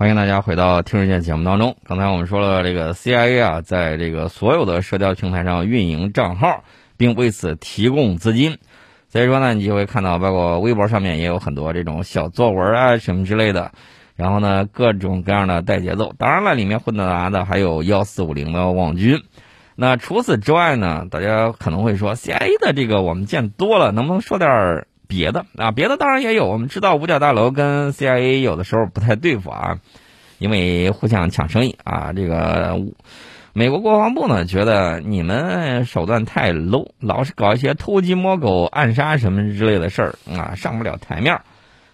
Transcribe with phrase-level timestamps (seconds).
[0.00, 1.76] 欢迎大家回到听日见节目当中。
[1.84, 6.64] 刚才我们说了，这个 CIA 啊，在这个所有的社交平台上运营账号，
[6.96, 8.56] 并为此提供资金。
[9.10, 13.72] 所以说呢，你就会看到，包括微博上面也有很多这种小作文啊什么之类的。
[14.16, 16.14] 然后呢，各种各样的带节奏。
[16.16, 19.20] 当然了，里面混杂的还有幺四五零的网军。
[19.76, 25.72] 那除此之外呢，大家可能会说，CIA 的这个我们见多了，能不能说点儿别的啊？
[25.72, 26.46] 别的当然也有。
[26.46, 29.80] 我们知道五角大楼跟 CIA 有的时候不太对付啊，
[30.38, 32.12] 因为互相抢生意啊。
[32.14, 32.78] 这个
[33.52, 41.40] 美国国防部呢，觉得你们手段太 low，老是搞一些偷鸡摸狗、暗杀什么之类的事儿啊，上不了台面。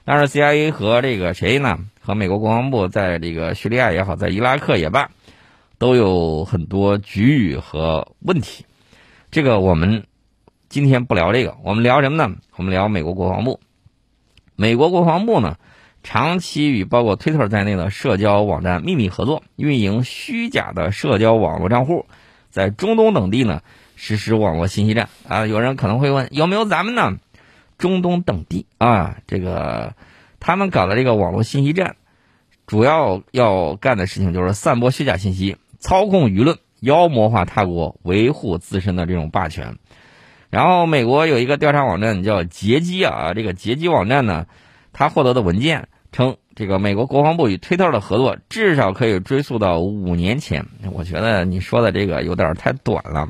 [0.05, 1.79] 但是 CIA 和这个谁呢？
[2.01, 5.09] 和美国国防部在这个叙利亚也好，在伊拉克也罢。
[5.79, 8.65] 都有很多局域和问题，
[9.31, 10.05] 这个我们
[10.69, 12.37] 今天不聊这个，我们聊什么呢？
[12.57, 13.61] 我们聊美国国防部。
[14.57, 15.59] 美国国防部呢，
[16.03, 22.07] 长期与包括推特在内的社交网站秘密合作，运营虚假的社交网络账户，
[22.51, 23.63] 在中东等地呢
[23.95, 25.47] 实施网络信息战啊。
[25.47, 27.17] 有人可能会问，有没有咱们呢？
[27.79, 29.95] 中东等地啊，这个
[30.41, 31.97] 他们搞的这个网络信息战，
[32.67, 35.59] 主要要干的事情就是散播虚假信息。
[35.79, 39.77] 操控舆论，妖魔化他国，维护自身的这种霸权。
[40.51, 44.47] 然后，美国有一个调查网站叫杰基啊，这个杰基网站呢，
[44.93, 50.65] 他获得的文件称，这个美国国防部与推特的合作至少可以追溯到五年前。
[50.93, 53.29] 我觉得你说的这个有点太短了。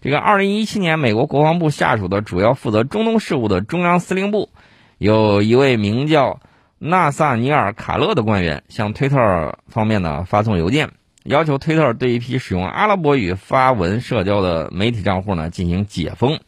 [0.00, 4.50] 这个二零一七年，美国国防部下属的主要负责中东事务的中央司令部，
[4.98, 6.40] 有一位名叫
[6.78, 10.90] 纳萨尼尔·卡勒的官员向推特方面呢发送邮件。
[11.24, 16.38] 要求推特对一批使用阿拉伯语发文社交的媒体账户呢进行解封。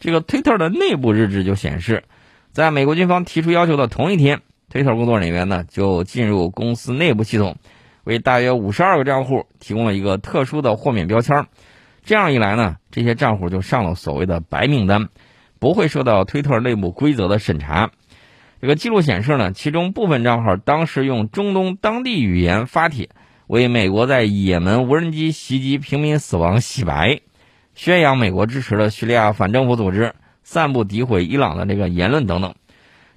[0.00, 2.04] 这个推特的内部日志就显示，
[2.50, 7.56] 在美国军方提出要求的同一天，推特工作人员呢就进入公司内部系统，
[8.04, 11.46] 为大约五十二个账户提供了一个特殊的豁免标签。
[12.02, 15.10] 这样一来呢，这些账户就上了所谓的白名单，
[15.58, 17.90] 不会受到推特内部规则的审查。
[18.62, 23.10] 这个记录显示呢，其中部分账号当时用中东当地语言发帖。
[23.52, 27.20] 为美国在也门无人机袭击平民死亡洗白，
[27.74, 32.54] 宣扬美国支持的叙利亚反政府组织，散布诋毁伊朗的这个言论等等，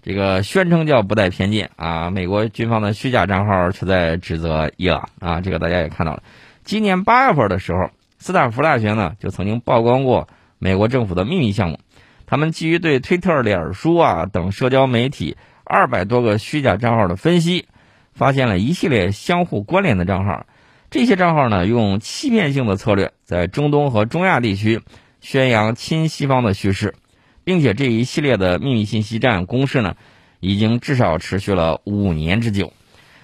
[0.03, 2.09] 这个宣称叫不带偏见啊。
[2.09, 6.21] 美国军方的虚假账号却在指责伊朗啊，这个大家也看到了。
[6.65, 10.27] 今年八月份的时候，斯坦福大学呢就曾经曝光过
[10.59, 11.79] 美国政府的秘密项目，
[12.25, 17.67] 他们基于对推特、脸书啊等社交媒体二百多个虚假账号的分析。
[18.15, 20.45] 发现了一系列相互关联的账号，
[20.89, 24.81] 这些账号呢，用欺骗性的策略在中东和中亚地区
[25.19, 26.95] 宣扬亲西方的叙事，
[27.43, 29.95] 并且这一系列的秘密信息战攻势呢，
[30.39, 32.71] 已经至少持续了五年之久。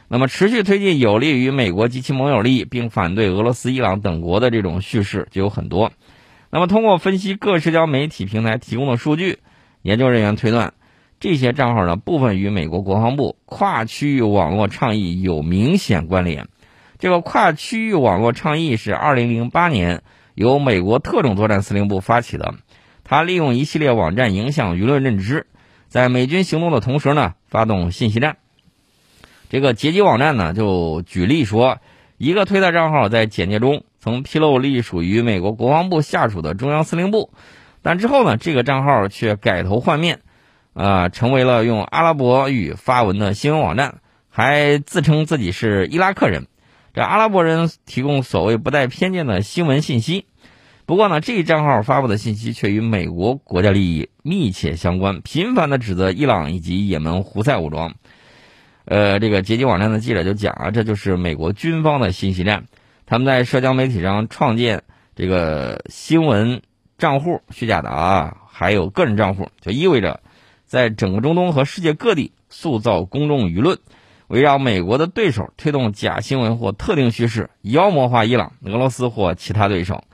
[0.09, 5.93] 那么，持续推进有利于美国及其盟友利益，并反对俄罗斯、伊朗等国的这种叙事就有很多。
[6.49, 9.39] 那么，通过分析各社交媒体平台提供的数据，
[9.83, 10.73] 研究人员推断。
[11.21, 16.47] 这些账号呢，部分与美国国防部跨区域网络倡议有明显关联。
[16.97, 20.01] 这个跨区域网络倡议是2008年
[20.33, 22.55] 由美国特种作战司令部发起的，
[23.03, 25.45] 他利用一系列网站影响舆论认知，
[25.89, 28.37] 在美军行动的同时呢，发动信息战。
[29.51, 31.77] 这个截击网站呢，就举例说，
[32.17, 37.29] 一个推特账号在简介中曾披露隶属于美国国防部下属的中央司令部，
[37.83, 40.21] 但之后呢，这个账号却改头换面。
[40.73, 43.99] 啊，成为了用阿拉伯语发文的新闻网站，
[44.29, 46.47] 还自称自己是伊拉克人。
[46.93, 50.25] 这阿拉伯人提供所谓不带偏见的新闻信息。
[50.85, 57.93] 不过呢，这一账号发布的信息却与美国国家利益密切相关，频繁的指责伊朗以及也门胡塞武装。
[58.85, 62.65] 呃，这个劫机网站的记者就讲啊，这就是美国军方的信息站，
[63.05, 64.83] 他们在社交媒体上创建
[65.15, 66.61] 这个新闻
[66.97, 70.21] 账户，虚假的啊，还有个人账户，就意味着。
[70.71, 73.77] 在整个中东和世界各地塑造公众舆论，
[74.27, 80.05] 围绕美国的对手推动假新闻或特定叙事，妖魔化伊朗、俄罗斯或其他对手。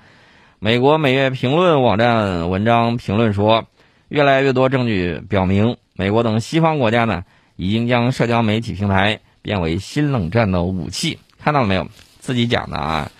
[0.58, 3.66] 美国每月评论网站文章评论说，
[4.08, 7.24] 越来越多证据表明，美国等西方国家呢，
[7.56, 11.20] 已经将社交媒体平台变为新冷战的武器。
[11.38, 11.88] 看到了没有？
[12.20, 13.12] 自己讲的啊。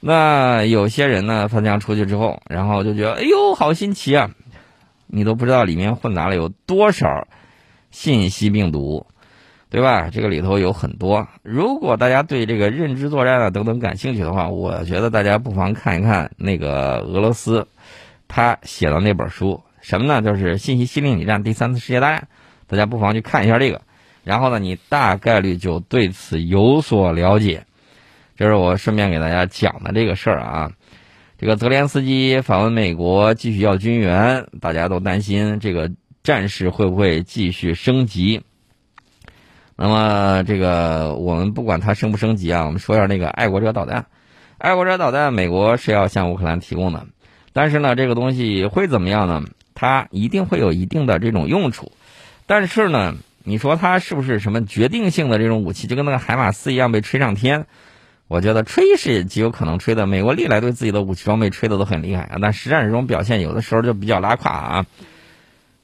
[0.00, 4.28] 那有些人呢，分享出去之后，然后就觉得，哎呦，好新奇啊。
[5.08, 7.26] 你都不知道里面混杂了有多少
[7.90, 9.06] 信息病毒，
[9.70, 10.10] 对吧？
[10.10, 11.26] 这个里头有很多。
[11.42, 17.66] 如果大家对这个认知作战啊等等感兴趣的话，我觉得大家不妨看一看那个俄罗斯
[18.28, 20.22] 他写的那本书，什么呢？
[20.22, 22.28] 就是《信息新令战：第三次世界大战》，
[22.70, 23.82] 大家不妨去看一下这个。
[24.24, 27.64] 然后呢，你大概率就对此有所了解。
[28.36, 30.72] 这是我顺便给大家讲的这个事儿啊。
[31.40, 35.88] 这个泽连斯基访问美国，继续要军援，大家都担心这个
[36.24, 38.42] 战事会不会继续升级。
[39.76, 44.04] 那么，这个我们不管它升不升级啊，我们说一下那个爱国者导弹。
[44.58, 47.06] 爱国者导弹，美国是要向乌克兰提供的，
[47.52, 49.44] 但是呢，这个东西会怎么样呢？
[49.76, 51.92] 它一定会有一定的这种用处，
[52.46, 53.14] 但是呢，
[53.44, 57.64] 你说它是不是什么决定性的这种武器，就跟那个海马斯一样被吹上天？
[58.28, 64.86] 我觉得吹是极有可能吹的，美国历来对自己的武器装备吹的都很厉害啊，但实战中表现有的时候就比较拉胯啊。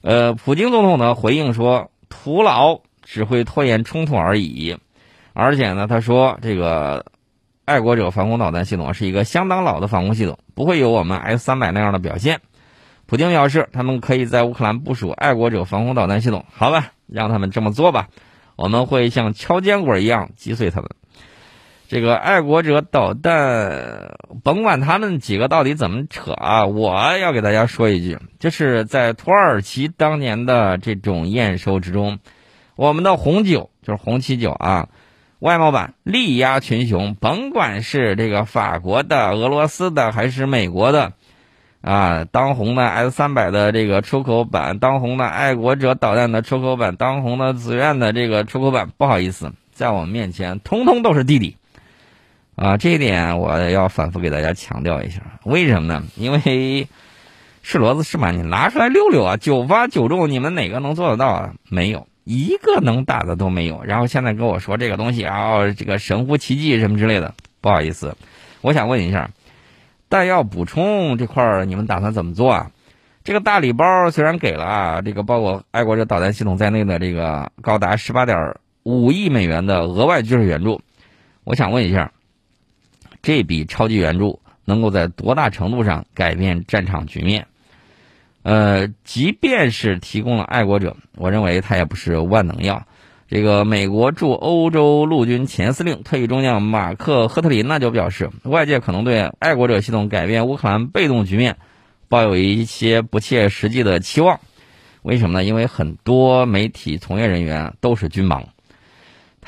[0.01, 4.77] 呃，普京总统呢回应说，徒劳只会拖延冲突而已，
[5.33, 7.03] 而且呢，他说这个
[7.65, 12.39] 爱国者防空导弹系统是一个相当老的防空系统，不会有我们 S 三百那样的表现。
[13.07, 18.07] 普京表示，他们可以在乌克兰部署爱国者防空导弹系统，好吧，让他们这么做吧，
[18.55, 20.89] 我们会像敲坚果一样击碎他们。
[21.87, 32.17] 这个爱国者导弹，甭管他们几个到底怎么扯啊，我要给大家说一句，就是在土耳其当年的这种验收之中，
[32.75, 34.89] 我们的红酒就是红旗酒啊，
[35.37, 41.13] 外贸版力压群雄，甭管是这个法国的、俄罗斯的还是美国的，
[41.81, 51.55] 啊，当红的 S 三百的这个出口版，当红的爱国者导弹的出口版，当红的紫苑的这个出口版，不好意思，在我们面前，通通都是弟弟。
[52.55, 55.21] 啊，这一点我要反复给大家强调一下。
[55.43, 56.03] 为什么呢？
[56.15, 56.87] 因为
[57.61, 59.37] 是骡子是马，你拿出来溜溜啊！
[59.37, 61.53] 九发九中，你们哪个能做得到啊？
[61.69, 63.83] 没有一个能打的都没有。
[63.83, 68.15] 然后现在跟我说这个东西啊，这个神乎其技什么之类的，不好意思，
[68.61, 69.29] 我想问一下，
[70.09, 72.71] 弹药补充这块儿你们打算怎么做啊？
[73.23, 80.79] 这个大礼包虽然给了啊，这个包括爱国者导弹系统在内的这个高达十八点五亿美元的额外军事援助，
[81.43, 82.11] 我想问一下。
[83.25, 87.47] 这笔超级援助能够在多大程度上改变战场局面？
[88.43, 92.85] 呃，即便是提供了爱国者，我认为它也不是万能药。
[93.27, 101.57] 这个美国驻欧洲陆军前司令、退役中将马克·赫特林呢就表示，外界可能对爱国者系统改变乌克兰被动局面
[102.07, 104.39] 抱有一些不切实际的期望。
[105.01, 105.43] 为什么呢？
[105.43, 108.43] 因为很多媒体从业人员都是军盲。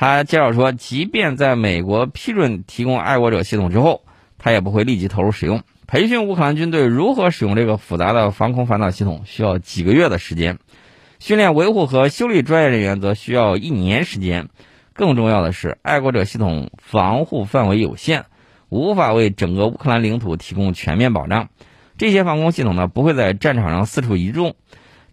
[0.00, 4.04] 他介绍说，即便在美国批准提供爱国者系统之后，
[4.38, 5.62] 他也不会立即投入使用。
[5.88, 10.54] 培训乌克兰军队如何使用这个复杂的防空反导系统，需要几个月的时间；
[11.18, 14.50] 训练、维护和修理专业人员则需要一年时间。
[14.92, 18.26] 更重要的是，爱国者系统防护范围有限，
[18.68, 21.48] 无法为整个乌克兰领土提供全面保障。
[21.96, 24.54] 这些防空系统呢，不会在战场上四处移动。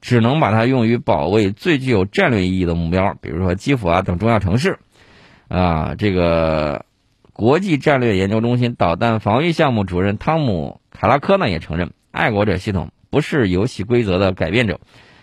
[0.05, 4.77] 只能把它用于保卫最具有战略意义的目标，比如说基辅啊等重要城市。
[5.47, 6.85] 啊，这个
[7.33, 14.79] 国际战略研究中心导弹防御项目主任汤姆·卡拉科呢也承认，爱国者系统不是游戏规则的改变者，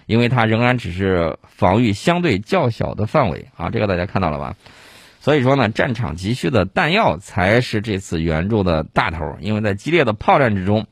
[0.06, 3.70] 因为它仍然只是防御相对较小的范围啊。
[3.70, 4.56] 这个大家看到了吧？
[5.20, 10.86] 所以说呢，战场急需的弹药才是这次援助的大头，因为在激烈的炮战之中，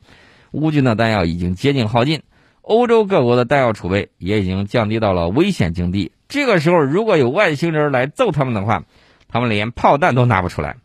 [0.51, 2.21] 乌军的弹药已经接近耗尽。
[2.61, 6.11] 欧洲各国的弹药储备也已经降低到了危险境地。
[6.29, 8.83] 这个时候，如果有外星人来揍他们的话，
[9.27, 10.77] 他们连炮弹都拿不出来，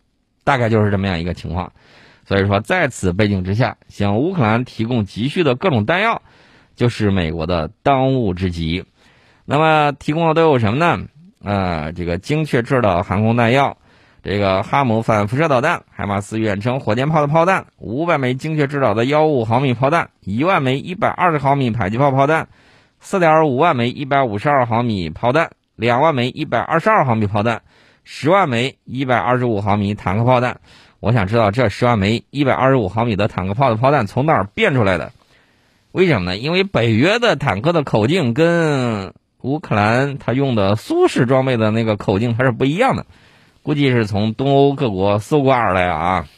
[0.42, 1.72] 大概就是这么样一个情况。
[2.26, 6.22] 所以说，在此背景之下，向乌克兰提供急需的各种弹药，
[6.74, 8.84] 就是美国的当务之急。
[9.44, 11.06] 那么，提供的都有什么呢？
[11.44, 13.78] 啊，这个精确制导航空弹药。
[14.28, 22.48] 这个哈姆反辐射导弹、海马斯远程火箭炮的炮弹、五百枚精确制导的幺五毫米炮弹、一万枚一百二十毫米迫击炮炮弹、
[22.98, 27.62] 四点五万枚一百五十二毫米炮弹、两万枚一百二十二毫米炮弹、
[28.02, 30.58] 十万枚一百二十五毫米坦克炮弹。
[30.98, 35.12] 我想知道这十万枚一百二十五毫米的坦克炮的炮弹从哪儿变出来的？
[35.92, 36.36] 为什么呢？
[36.36, 43.06] 因为北约的坦克的口径跟乌克兰他用的苏式装备的那个口径它是不一样的。
[43.66, 46.28] 估计是从东欧各国搜刮而来啊！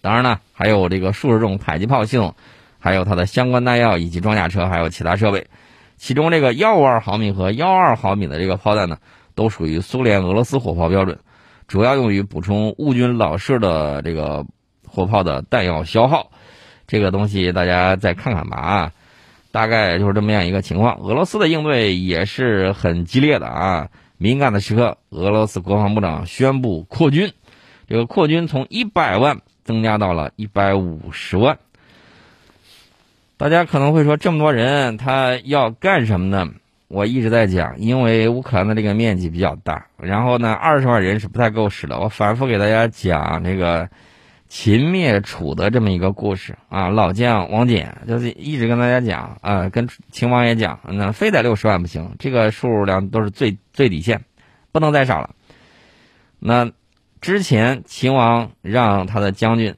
[0.00, 2.36] 当然呢，还有这个数十种迫击炮系统，
[2.78, 5.48] 还有它的相关弹药以及装甲车，还有其他设备。
[5.96, 8.98] 其中这个幺五二毫米和幺二毫米的这个炮弹呢，
[9.34, 11.18] 都属于苏联、俄罗斯火炮标准，
[11.66, 14.46] 主要用于补充乌军老式的这个
[14.86, 16.30] 火炮的弹药消耗。
[16.86, 18.92] 这个东西大家再看看吧啊！
[19.50, 21.00] 大概就是这么样一个情况。
[21.00, 23.88] 俄罗斯的应对也是很激烈的啊！
[24.24, 27.30] 敏感的时刻，俄罗斯国防部长宣布扩军，
[27.86, 31.58] 这个扩军从一百万增加到了一百五十万。
[33.36, 36.50] 大家可能会说，这么多人他要干什么呢？
[36.88, 42.00] 我一直在讲，因为乌克兰的这个面积比较大，然后呢，二十万人是不太够使的。
[42.00, 43.86] 我反复给大家讲这个
[44.48, 54.24] 秦灭楚的这么一个故事啊，老将王翦就是一直跟大家讲啊，跟秦王也讲，那非得六十万不行，这个数量都是最最底线，
[54.72, 55.34] 不能再少了。
[56.38, 56.70] 那
[57.20, 59.74] 之前秦王让他的将军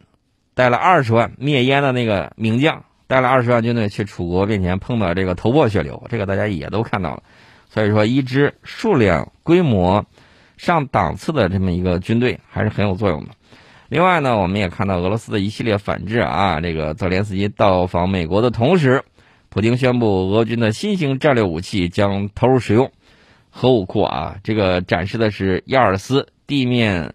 [0.54, 2.85] 带了二十万灭燕的那个名将。
[3.08, 7.23] 带了二十万军队去楚国面前，碰到这个头破血流，这个大家也都看到了。
[7.70, 10.04] 所以说，一支数量、规模
[10.56, 13.30] 上档次的这么一个军队还是很有作用的。
[13.88, 19.05] 另外呢，我们也看到俄罗斯的一系列反制啊，这个泽连斯基到访美国的同时，
[19.49, 22.90] 普京宣布俄军的新型战略武器将投入使用
[23.50, 27.14] 核武库啊，这个展示的是亚尔斯地面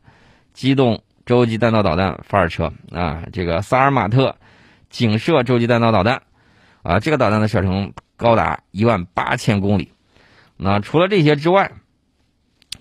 [0.53, 4.35] 机动洲际弹道导弹发射车啊，这个萨尔马特。
[4.89, 6.23] 警射洲际弹道导弹，
[6.83, 9.93] 啊，这个导弹的射程高达一万八千公里。
[10.57, 11.71] 那除了这些之外，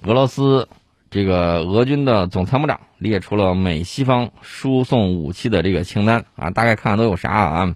[0.03, 0.69] 俄罗斯
[1.11, 7.75] 这个俄军的总参谋长列出了美西方输送武器的这个清单啊，大概看看都有啥啊？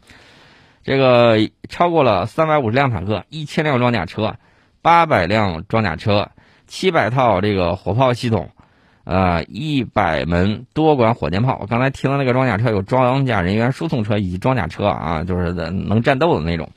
[0.84, 4.36] 这个超过了三百五十辆坦克，一千辆装甲车，
[4.82, 6.30] 八百辆装甲车，
[6.66, 8.50] 七百套这个火炮系统。
[9.04, 11.58] 呃，一百门多管火箭炮。
[11.60, 16.70] 我刚才提到那个装甲车有装甲人员输送车以及装甲车啊，就是能战斗的那种。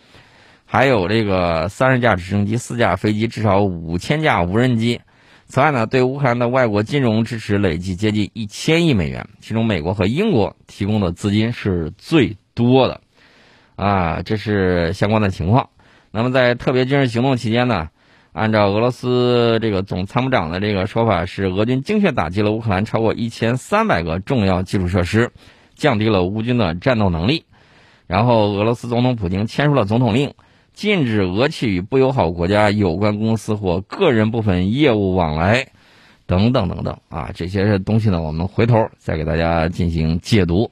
[0.66, 5.00] 还有这个三十架直升机、四架飞机，至少五千架无人机。
[5.48, 13.02] 此外呢，对乌克兰的外国金融支持累计接近一千亿美元，其中美国和英国提供的资金是最多的。
[13.78, 15.70] 啊，这是相关的情况。
[16.12, 17.90] 那么在特别军事行动期间呢？
[18.34, 25.32] 按照俄罗斯这个总参谋长的这个说法，是俄军精确打击了乌克兰超过一千三百个重要基础设施，
[25.76, 27.46] 降低了乌军的战斗能力。
[28.06, 30.34] 然后，俄罗斯总统普京签署了总统令，
[30.78, 35.70] 禁止俄企与不友好国家有关公司或个人部分业务往来，
[36.28, 40.70] 等等等等啊，这些东西呢，我们回头再给大家进行解读。